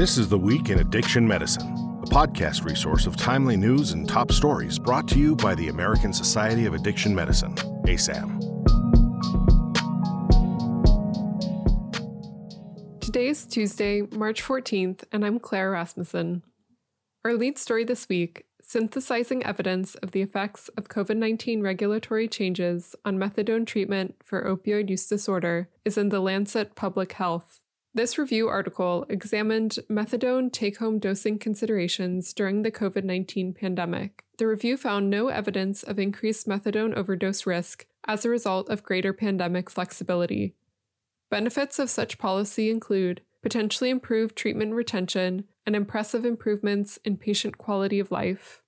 This 0.00 0.16
is 0.16 0.30
The 0.30 0.38
Week 0.38 0.70
in 0.70 0.78
Addiction 0.78 1.28
Medicine, 1.28 1.74
a 2.02 2.06
podcast 2.06 2.64
resource 2.64 3.06
of 3.06 3.18
timely 3.18 3.54
news 3.54 3.92
and 3.92 4.08
top 4.08 4.32
stories 4.32 4.78
brought 4.78 5.06
to 5.08 5.18
you 5.18 5.36
by 5.36 5.54
the 5.54 5.68
American 5.68 6.14
Society 6.14 6.64
of 6.64 6.72
Addiction 6.72 7.14
Medicine, 7.14 7.54
ASAM. 7.84 8.40
Today 13.02 13.26
is 13.26 13.44
Tuesday, 13.44 14.00
March 14.10 14.42
14th, 14.42 15.04
and 15.12 15.22
I'm 15.22 15.38
Claire 15.38 15.72
Rasmussen. 15.72 16.44
Our 17.22 17.34
lead 17.34 17.58
story 17.58 17.84
this 17.84 18.08
week 18.08 18.46
synthesizing 18.62 19.44
evidence 19.44 19.96
of 19.96 20.12
the 20.12 20.22
effects 20.22 20.68
of 20.78 20.88
COVID 20.88 21.18
19 21.18 21.60
regulatory 21.60 22.26
changes 22.26 22.96
on 23.04 23.18
methadone 23.18 23.66
treatment 23.66 24.14
for 24.24 24.44
opioid 24.44 24.88
use 24.88 25.06
disorder 25.06 25.68
is 25.84 25.98
in 25.98 26.08
The 26.08 26.20
Lancet 26.20 26.74
Public 26.74 27.12
Health. 27.12 27.60
This 28.00 28.16
review 28.16 28.48
article 28.48 29.04
examined 29.10 29.78
methadone 29.90 30.50
take 30.50 30.78
home 30.78 30.98
dosing 30.98 31.38
considerations 31.38 32.32
during 32.32 32.62
the 32.62 32.70
COVID 32.70 33.04
19 33.04 33.52
pandemic. 33.52 34.24
The 34.38 34.46
review 34.46 34.78
found 34.78 35.10
no 35.10 35.28
evidence 35.28 35.82
of 35.82 35.98
increased 35.98 36.48
methadone 36.48 36.94
overdose 36.94 37.44
risk 37.44 37.84
as 38.08 38.24
a 38.24 38.30
result 38.30 38.70
of 38.70 38.82
greater 38.82 39.12
pandemic 39.12 39.68
flexibility. 39.68 40.54
Benefits 41.30 41.78
of 41.78 41.90
such 41.90 42.16
policy 42.16 42.70
include 42.70 43.20
potentially 43.42 43.90
improved 43.90 44.34
treatment 44.34 44.72
retention 44.72 45.44
and 45.66 45.76
impressive 45.76 46.24
improvements 46.24 46.98
in 47.04 47.18
patient 47.18 47.58
quality 47.58 48.00
of 48.00 48.10
life. 48.10 48.59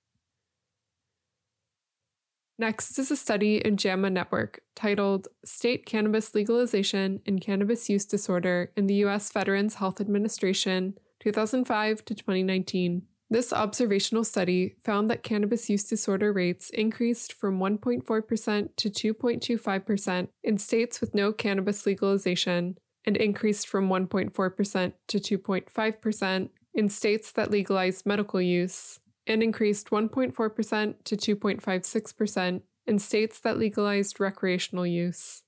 Next 2.59 2.99
is 2.99 3.09
a 3.09 3.15
study 3.15 3.57
in 3.57 3.77
JAMA 3.77 4.11
Network 4.11 4.61
titled 4.75 5.27
State 5.43 5.85
Cannabis 5.87 6.35
Legalization 6.35 7.21
and 7.25 7.41
Cannabis 7.41 7.89
Use 7.89 8.05
Disorder 8.05 8.71
in 8.77 8.85
the 8.85 8.93
U.S. 8.95 9.31
Veterans 9.31 9.75
Health 9.75 9.99
Administration 9.99 10.95
2005 11.19 12.05
to 12.05 12.13
2019. 12.13 13.03
This 13.29 13.51
observational 13.51 14.23
study 14.23 14.75
found 14.83 15.09
that 15.09 15.23
cannabis 15.23 15.67
use 15.67 15.83
disorder 15.83 16.31
rates 16.31 16.69
increased 16.69 17.33
from 17.33 17.59
1.4% 17.59 18.69
to 18.75 18.89
2.25% 18.89 20.27
in 20.43 20.57
states 20.59 21.01
with 21.01 21.15
no 21.15 21.33
cannabis 21.33 21.87
legalization 21.87 22.77
and 23.05 23.17
increased 23.17 23.67
from 23.67 23.89
1.4% 23.89 24.93
to 25.07 25.19
2.5% 25.19 26.49
in 26.75 26.89
states 26.89 27.31
that 27.31 27.49
legalized 27.49 28.05
medical 28.05 28.41
use 28.41 28.99
and 29.25 29.41
increased 29.41 29.89
1.4% 29.89 30.95
to 31.03 31.15
2.56% 31.15 32.61
in 32.85 32.99
states 32.99 33.39
that 33.39 33.57
legalized 33.57 34.19
recreational 34.19 34.85
use. 34.85 35.43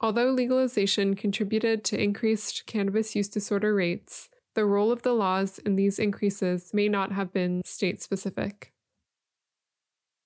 Although 0.00 0.30
legalization 0.30 1.14
contributed 1.14 1.82
to 1.84 2.00
increased 2.00 2.66
cannabis 2.66 3.16
use 3.16 3.28
disorder 3.28 3.74
rates, 3.74 4.28
the 4.54 4.66
role 4.66 4.92
of 4.92 5.02
the 5.02 5.14
laws 5.14 5.58
in 5.58 5.76
these 5.76 5.98
increases 5.98 6.72
may 6.74 6.88
not 6.88 7.12
have 7.12 7.32
been 7.32 7.62
state 7.64 8.02
specific. 8.02 8.72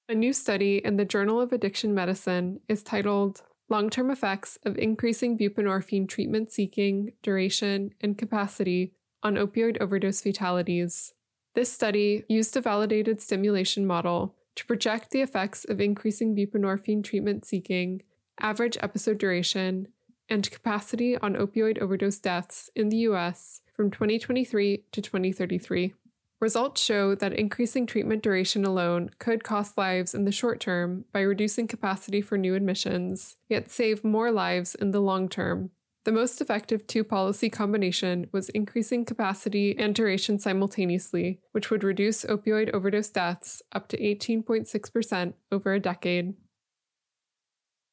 A 0.08 0.14
new 0.14 0.32
study 0.32 0.78
in 0.84 0.96
the 0.96 1.04
Journal 1.04 1.40
of 1.40 1.52
Addiction 1.52 1.94
Medicine 1.94 2.60
is 2.68 2.82
titled 2.82 3.42
Long 3.68 3.90
Term 3.90 4.10
Effects 4.10 4.58
of 4.64 4.76
Increasing 4.76 5.38
Buprenorphine 5.38 6.08
Treatment 6.08 6.50
Seeking, 6.50 7.12
Duration, 7.22 7.90
and 8.00 8.18
Capacity 8.18 8.92
on 9.22 9.36
Opioid 9.36 9.80
Overdose 9.80 10.20
Fatalities 10.20 11.12
this 11.54 11.72
study 11.72 12.24
used 12.28 12.56
a 12.56 12.60
validated 12.60 13.20
stimulation 13.20 13.86
model 13.86 14.34
to 14.54 14.64
project 14.66 15.10
the 15.10 15.20
effects 15.20 15.64
of 15.64 15.80
increasing 15.80 16.34
buprenorphine 16.34 17.02
treatment 17.02 17.44
seeking, 17.44 18.02
average 18.40 18.76
episode 18.80 19.18
duration, 19.18 19.88
and 20.28 20.50
capacity 20.50 21.16
on 21.18 21.34
opioid 21.34 21.78
overdose 21.78 22.18
deaths 22.18 22.70
in 22.76 22.88
the 22.88 22.98
US 22.98 23.62
from 23.72 23.90
2023 23.90 24.84
to 24.92 25.02
2033. 25.02 25.94
Results 26.40 26.80
show 26.80 27.14
that 27.16 27.34
increasing 27.34 27.84
treatment 27.84 28.22
duration 28.22 28.64
alone 28.64 29.10
could 29.18 29.44
cost 29.44 29.76
lives 29.76 30.14
in 30.14 30.24
the 30.24 30.32
short 30.32 30.60
term 30.60 31.04
by 31.12 31.20
reducing 31.20 31.66
capacity 31.66 32.22
for 32.22 32.38
new 32.38 32.54
admissions, 32.54 33.36
yet 33.48 33.70
save 33.70 34.04
more 34.04 34.30
lives 34.30 34.74
in 34.74 34.92
the 34.92 35.00
long 35.00 35.28
term 35.28 35.70
the 36.04 36.12
most 36.12 36.40
effective 36.40 36.86
two 36.86 37.04
policy 37.04 37.50
combination 37.50 38.28
was 38.32 38.48
increasing 38.50 39.04
capacity 39.04 39.76
and 39.78 39.94
duration 39.94 40.38
simultaneously, 40.38 41.40
which 41.52 41.70
would 41.70 41.84
reduce 41.84 42.24
opioid 42.24 42.70
overdose 42.70 43.10
deaths 43.10 43.62
up 43.72 43.88
to 43.88 43.98
18.6% 43.98 45.34
over 45.52 45.74
a 45.74 45.80
decade. 45.80 46.34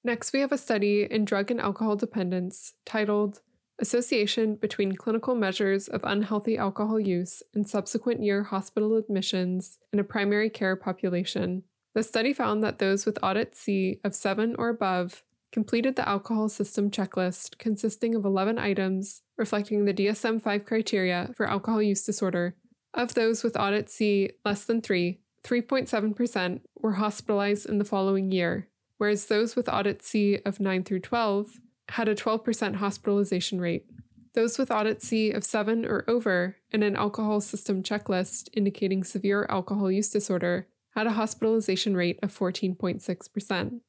Next, 0.03 0.31
we 0.31 0.39
have 0.39 0.53
a 0.53 0.57
study 0.57 1.05
in 1.09 1.25
drug 1.25 1.51
and 1.51 1.59
alcohol 1.59 1.97
dependence 1.97 2.73
titled 2.85 3.41
Association 3.79 4.55
between 4.55 4.95
clinical 4.95 5.35
measures 5.35 5.87
of 5.87 6.01
unhealthy 6.03 6.57
alcohol 6.57 6.99
use 6.99 7.43
and 7.53 7.69
subsequent 7.69 8.23
year 8.23 8.43
hospital 8.43 8.95
admissions 8.95 9.77
in 9.93 9.99
a 9.99 10.03
primary 10.03 10.49
care 10.49 10.75
population. 10.75 11.63
The 11.93 12.01
study 12.01 12.33
found 12.33 12.63
that 12.63 12.79
those 12.79 13.05
with 13.05 13.19
audit 13.21 13.55
C 13.55 13.99
of 14.03 14.15
7 14.15 14.55
or 14.57 14.69
above 14.69 15.23
completed 15.51 15.95
the 15.95 16.07
alcohol 16.07 16.49
symptom 16.49 16.91
checklist 16.91 17.57
consisting 17.57 18.15
of 18.15 18.25
11 18.25 18.57
items 18.59 19.21
reflecting 19.37 19.85
the 19.85 19.93
DSM 19.93 20.41
5 20.41 20.65
criteria 20.65 21.31
for 21.35 21.49
alcohol 21.49 21.81
use 21.81 22.03
disorder. 22.03 22.55
Of 22.93 23.13
those 23.13 23.43
with 23.43 23.57
audit 23.57 23.89
C 23.89 24.31
less 24.43 24.65
than 24.65 24.81
3, 24.81 25.19
3.7% 25.43 26.61
were 26.75 26.93
hospitalized 26.93 27.67
in 27.67 27.77
the 27.77 27.85
following 27.85 28.31
year, 28.31 28.67
whereas 28.97 29.27
those 29.27 29.55
with 29.55 29.69
audit 29.69 30.03
C 30.03 30.39
of 30.45 30.59
9 30.59 30.83
through 30.83 30.99
12 31.01 31.59
had 31.89 32.09
a 32.09 32.15
12% 32.15 32.75
hospitalization 32.75 33.61
rate. 33.61 33.85
Those 34.33 34.57
with 34.57 34.69
audit 34.69 35.01
C 35.01 35.31
of 35.31 35.43
7 35.43 35.85
or 35.85 36.03
over 36.07 36.57
and 36.71 36.83
an 36.83 36.95
alcohol 36.95 37.39
symptom 37.41 37.81
checklist 37.81 38.49
indicating 38.53 39.03
severe 39.03 39.45
alcohol 39.49 39.91
use 39.91 40.09
disorder 40.09 40.67
had 40.95 41.07
a 41.07 41.11
hospitalization 41.11 41.95
rate 41.95 42.19
of 42.21 42.37
14.6%. 42.37 43.79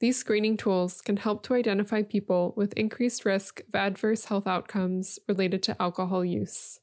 These 0.00 0.18
screening 0.18 0.56
tools 0.56 1.00
can 1.00 1.16
help 1.16 1.42
to 1.44 1.54
identify 1.54 2.02
people 2.02 2.52
with 2.56 2.72
increased 2.74 3.24
risk 3.24 3.60
of 3.60 3.74
adverse 3.74 4.26
health 4.26 4.46
outcomes 4.46 5.18
related 5.28 5.62
to 5.64 5.80
alcohol 5.80 6.24
use. 6.24 6.80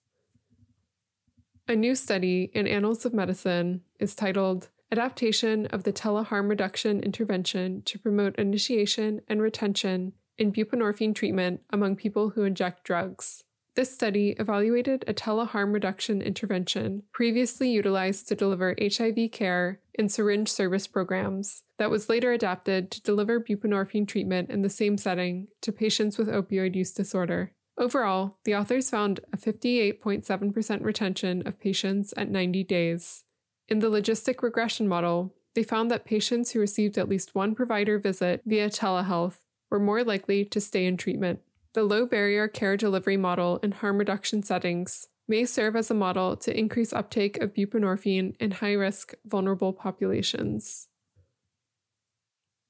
A 1.68 1.76
new 1.76 1.96
study 1.96 2.52
in 2.54 2.68
Annals 2.68 3.06
of 3.06 3.14
Medicine 3.14 3.82
is 4.00 4.16
titled 4.16 4.70
Adaptation 4.92 5.68
of 5.68 5.84
the 5.84 5.94
Teleharm 5.94 6.50
Reduction 6.50 7.00
Intervention 7.00 7.82
to 7.84 8.00
Promote 8.00 8.36
Initiation 8.38 9.22
and 9.28 9.42
Retention 9.42 10.14
in 10.38 10.52
Buprenorphine 10.52 11.16
Treatment 11.16 11.62
Among 11.70 11.96
People 11.96 12.32
Who 12.32 12.44
Inject 12.44 12.84
Drugs. 12.84 13.44
This 13.74 13.94
study 13.94 14.36
evaluated 14.38 15.06
a 15.08 15.14
teleharm 15.14 15.74
reduction 15.74 16.22
intervention 16.22 17.04
previously 17.14 17.70
utilized 17.70 18.28
to 18.28 18.36
deliver 18.36 18.76
HIV 18.80 19.32
care 19.32 19.80
in 19.94 20.10
syringe 20.10 20.50
service 20.50 20.88
programs 20.88 21.64
that 21.78 21.90
was 21.90 22.10
later 22.10 22.34
adapted 22.34 22.92
to 22.92 23.02
deliver 23.02 23.40
buprenorphine 23.40 24.08
treatment 24.08 24.50
in 24.50 24.62
the 24.62 24.70
same 24.70 24.98
setting 24.98 25.48
to 25.62 25.72
patients 25.72 26.18
with 26.18 26.28
opioid 26.28 26.76
use 26.76 26.92
disorder. 26.92 27.54
Overall, 27.78 28.38
the 28.44 28.56
authors 28.56 28.90
found 28.90 29.22
a 29.32 29.38
58.7% 29.38 30.84
retention 30.84 31.42
of 31.48 31.60
patients 31.60 32.14
at 32.18 32.30
90 32.30 32.66
days. 32.66 33.24
In 33.70 33.80
the 33.80 33.90
logistic 33.90 34.44
regression 34.44 34.88
model, 34.88 35.34
they 35.56 35.64
found 35.64 35.90
that 35.90 36.06
patients 36.06 36.52
who 36.52 36.60
received 36.60 36.98
at 36.98 37.08
least 37.08 37.36
one 37.36 37.56
provider 37.56 37.98
visit 37.98 38.42
via 38.46 38.70
telehealth 38.70 39.40
were 39.70 39.80
more 39.80 40.04
likely 40.04 40.44
to 40.44 40.60
stay 40.60 40.86
in 40.86 40.98
treatment. 40.98 41.40
The 41.74 41.84
low 41.84 42.06
barrier 42.06 42.50
care 42.50 42.76
delivery 42.76 43.16
model 43.16 43.58
in 43.64 43.72
harm 43.72 43.98
reduction 43.98 44.44
settings 44.44 45.08
may 45.28 45.46
serve 45.46 45.78
as 45.78 45.90
a 45.90 45.94
model 45.94 46.36
to 46.36 46.58
increase 46.58 46.92
uptake 46.92 47.38
of 47.38 47.54
buprenorphine 47.54 48.36
in 48.42 48.52
high 48.52 48.74
risk, 48.74 49.14
vulnerable 49.26 49.72
populations. 49.72 50.90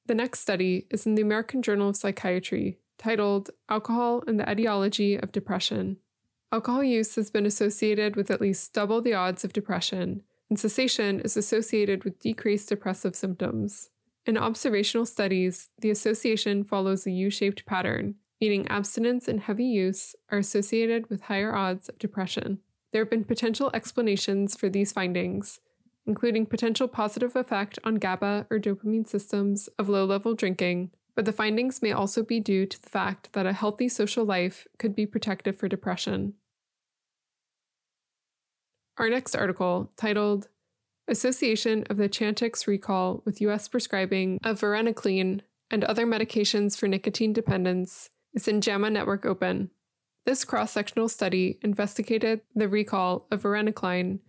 The 0.05 0.13
next 0.13 0.41
study 0.41 0.85
is 0.91 1.07
in 1.07 1.15
the 1.15 1.23
American 1.23 1.63
Journal 1.63 1.89
of 1.89 1.95
Psychiatry 1.95 2.77
titled 2.99 3.49
Alcohol 3.69 4.23
and 4.27 4.39
the 4.39 4.49
Etiology 4.49 5.15
of 5.15 5.31
Depression. 5.31 5.97
Alcohol 6.51 6.83
use 6.83 7.15
has 7.15 7.31
been 7.31 7.47
associated 7.47 8.15
with 8.15 8.29
at 8.29 8.41
least 8.41 8.73
double 8.73 9.01
the 9.01 9.15
odds 9.15 9.43
of 9.43 9.53
depression, 9.53 10.21
and 10.49 10.59
cessation 10.59 11.19
is 11.21 11.35
associated 11.35 12.03
with 12.03 12.19
decreased 12.19 12.69
depressive 12.69 13.15
symptoms. 13.15 13.89
In 14.27 14.37
observational 14.37 15.07
studies, 15.07 15.69
the 15.79 15.89
association 15.89 16.63
follows 16.63 17.07
a 17.07 17.11
U 17.11 17.31
shaped 17.31 17.65
pattern, 17.65 18.15
meaning 18.41 18.67
abstinence 18.67 19.27
and 19.27 19.41
heavy 19.41 19.65
use 19.65 20.15
are 20.29 20.39
associated 20.39 21.09
with 21.09 21.21
higher 21.21 21.55
odds 21.55 21.87
of 21.87 21.99
depression. 21.99 22.59
There 22.91 23.01
have 23.01 23.09
been 23.09 23.23
potential 23.23 23.69
explanations 23.73 24.57
for 24.57 24.67
these 24.67 24.91
findings, 24.91 25.59
including 26.05 26.47
potential 26.47 26.87
positive 26.87 27.35
effect 27.35 27.77
on 27.83 27.95
GABA 27.95 28.47
or 28.49 28.59
dopamine 28.59 29.07
systems 29.07 29.69
of 29.79 29.87
low 29.87 30.03
level 30.03 30.33
drinking, 30.33 30.89
but 31.15 31.25
the 31.25 31.31
findings 31.31 31.81
may 31.81 31.91
also 31.91 32.23
be 32.23 32.39
due 32.39 32.65
to 32.65 32.81
the 32.81 32.89
fact 32.89 33.31
that 33.33 33.45
a 33.45 33.53
healthy 33.53 33.87
social 33.87 34.25
life 34.25 34.67
could 34.79 34.95
be 34.95 35.05
protective 35.05 35.55
for 35.55 35.67
depression. 35.67 36.33
Our 38.97 39.09
next 39.09 39.35
article, 39.35 39.91
titled 39.95 40.47
Association 41.07 41.85
of 41.89 41.97
the 41.97 42.09
Chantix 42.09 42.67
Recall 42.67 43.21
with 43.25 43.41
U.S. 43.41 43.67
Prescribing 43.67 44.39
of 44.43 44.61
Varenicline 44.61 45.41
and 45.69 45.83
Other 45.83 46.05
Medications 46.05 46.77
for 46.77 46.87
Nicotine 46.87 47.33
Dependence, 47.33 48.09
is 48.33 48.47
in 48.47 48.61
JAMA 48.61 48.89
Network 48.89 49.25
Open. 49.25 49.71
This 50.25 50.45
cross 50.45 50.71
sectional 50.71 51.09
study 51.09 51.57
investigated 51.61 52.41
the 52.53 52.67
recall 52.67 53.27
of 53.31 53.43
varenicline 53.43 54.19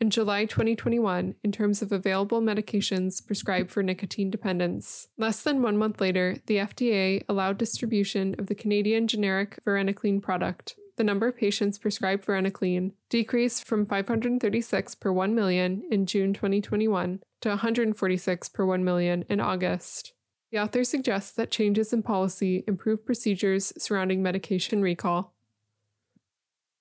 in 0.00 0.08
July 0.08 0.46
2021 0.46 1.34
in 1.44 1.52
terms 1.52 1.82
of 1.82 1.92
available 1.92 2.40
medications 2.40 3.24
prescribed 3.24 3.70
for 3.70 3.82
nicotine 3.82 4.30
dependence. 4.30 5.08
Less 5.18 5.42
than 5.42 5.60
one 5.60 5.76
month 5.76 6.00
later, 6.00 6.36
the 6.46 6.56
FDA 6.56 7.22
allowed 7.28 7.58
distribution 7.58 8.34
of 8.38 8.46
the 8.46 8.54
Canadian 8.54 9.06
generic 9.06 9.58
varenicline 9.66 10.22
product. 10.22 10.76
The 10.96 11.04
number 11.04 11.28
of 11.28 11.36
patients 11.36 11.78
prescribed 11.78 12.26
varenicline 12.26 12.92
decreased 13.08 13.66
from 13.66 13.86
536 13.86 14.94
per 14.96 15.12
1 15.12 15.34
million 15.34 15.82
in 15.90 16.06
June 16.06 16.32
2021 16.32 17.20
to 17.40 17.48
146 17.48 18.48
per 18.50 18.64
1 18.64 18.84
million 18.84 19.24
in 19.28 19.40
August. 19.40 20.12
The 20.50 20.58
author 20.58 20.82
suggests 20.82 21.30
that 21.32 21.50
changes 21.50 21.92
in 21.92 22.02
policy 22.02 22.64
improve 22.66 23.06
procedures 23.06 23.72
surrounding 23.78 24.22
medication 24.22 24.82
recall. 24.82 25.32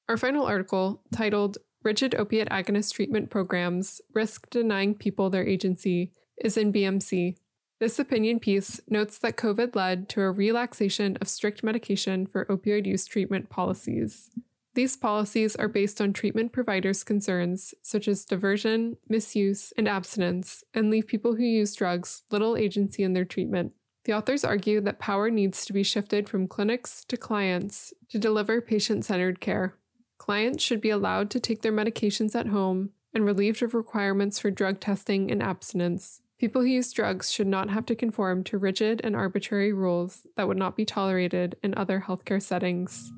Our 0.08 0.18
final 0.18 0.46
article, 0.46 1.04
titled 1.14 1.60
Rigid 1.84 2.16
Opiate 2.16 2.50
Agonist 2.50 2.94
Treatment 2.94 3.30
Programs 3.30 4.02
Risk 4.14 4.50
Denying 4.50 4.96
People 4.96 5.30
Their 5.30 5.48
Agency, 5.48 6.12
is 6.38 6.58
in 6.58 6.74
BMC. 6.74 7.36
This 7.80 8.00
opinion 8.00 8.40
piece 8.40 8.82
notes 8.90 9.20
that 9.20 9.38
COVID 9.38 9.76
led 9.76 10.10
to 10.10 10.22
a 10.22 10.32
relaxation 10.32 11.18
of 11.22 11.30
strict 11.30 11.64
medication 11.64 12.26
for 12.26 12.46
opioid 12.46 12.86
use 12.88 13.06
treatment 13.06 13.50
policies. 13.50 14.32
These 14.80 14.96
policies 14.96 15.58
are 15.58 15.68
based 15.68 16.00
on 16.00 16.14
treatment 16.14 16.54
providers' 16.54 17.04
concerns, 17.04 17.74
such 17.82 18.08
as 18.08 18.24
diversion, 18.24 18.96
misuse, 19.10 19.74
and 19.76 19.90
abstinence, 19.90 20.64
and 20.74 20.90
leave 20.90 21.06
people 21.06 21.36
who 21.36 21.44
use 21.44 21.76
drugs 21.76 22.24
little 22.32 22.56
agency 22.56 23.04
in 23.04 23.12
their 23.12 23.26
treatment. 23.26 23.74
The 24.06 24.14
authors 24.14 24.46
argue 24.46 24.80
that 24.80 24.98
power 24.98 25.30
needs 25.30 25.66
to 25.66 25.74
be 25.74 25.84
shifted 25.84 26.30
from 26.30 26.48
clinics 26.48 27.04
to 27.10 27.18
clients 27.18 27.94
to 28.08 28.18
deliver 28.18 28.62
patient 28.62 29.04
centered 29.04 29.42
care. 29.42 29.76
Clients 30.18 30.64
should 30.64 30.80
be 30.80 30.92
allowed 30.92 31.30
to 31.32 31.42
take 31.42 31.62
their 31.62 31.74
medications 31.74 32.34
at 32.34 32.48
home 32.48 32.92
and 33.14 33.26
relieved 33.26 33.62
of 33.62 33.74
requirements 33.74 34.40
for 34.40 34.50
drug 34.50 34.80
testing 34.80 35.30
and 35.30 35.44
abstinence. 35.44 36.22
People 36.38 36.62
who 36.62 36.68
use 36.70 36.94
drugs 36.94 37.30
should 37.30 37.48
not 37.48 37.70
have 37.70 37.86
to 37.88 37.96
conform 37.96 38.46
to 38.46 38.58
rigid 38.58 39.02
and 39.04 39.14
arbitrary 39.14 39.74
rules 39.74 40.26
that 40.38 40.48
would 40.48 40.58
not 40.58 40.78
be 40.78 40.86
tolerated 40.86 41.58
in 41.62 41.74
other 41.76 42.06
healthcare 42.08 42.42
settings. 42.42 43.12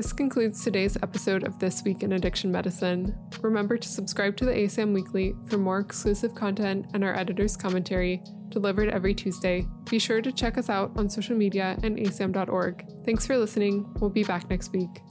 This 0.00 0.14
concludes 0.14 0.64
today's 0.64 0.96
episode 1.02 1.44
of 1.44 1.58
This 1.58 1.82
Week 1.84 2.02
in 2.02 2.14
Addiction 2.14 2.50
Medicine. 2.50 3.14
Remember 3.42 3.76
to 3.76 3.86
subscribe 3.86 4.34
to 4.38 4.46
the 4.46 4.52
ASAM 4.52 4.94
Weekly 4.94 5.34
for 5.46 5.58
more 5.58 5.78
exclusive 5.78 6.34
content 6.34 6.86
and 6.94 7.04
our 7.04 7.14
editor's 7.14 7.54
commentary, 7.54 8.22
delivered 8.48 8.88
every 8.88 9.12
Tuesday. 9.12 9.66
Be 9.90 9.98
sure 9.98 10.22
to 10.22 10.32
check 10.32 10.56
us 10.56 10.70
out 10.70 10.90
on 10.96 11.10
social 11.10 11.36
media 11.36 11.78
and 11.82 11.98
asam.org. 11.98 12.86
Thanks 13.04 13.26
for 13.26 13.36
listening. 13.36 13.92
We'll 14.00 14.08
be 14.08 14.24
back 14.24 14.48
next 14.48 14.72
week. 14.72 15.02